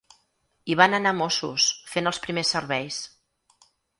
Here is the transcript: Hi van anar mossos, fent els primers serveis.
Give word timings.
Hi 0.73 0.77
van 0.79 0.97
anar 0.99 1.11
mossos, 1.17 1.67
fent 1.93 2.11
els 2.13 2.21
primers 2.25 2.53
serveis. 2.57 3.01